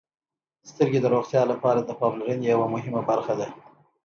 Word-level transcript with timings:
•سترګې 0.69 0.99
د 1.01 1.05
روغتیا 1.13 1.41
لپاره 1.51 1.79
د 1.83 1.91
پاملرنې 1.99 2.45
یوه 2.53 2.67
مهمه 2.75 3.01
برخه 3.09 3.33
ده. 3.39 3.47